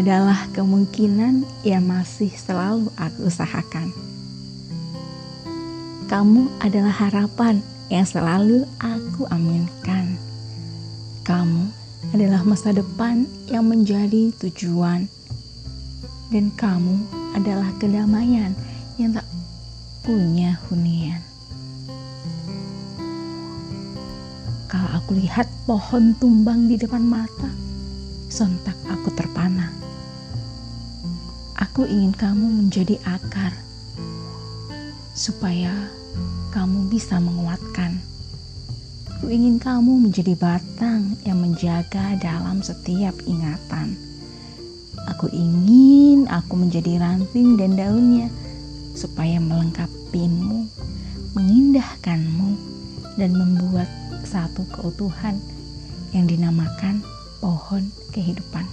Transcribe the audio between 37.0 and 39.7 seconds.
menguatkan. Aku ingin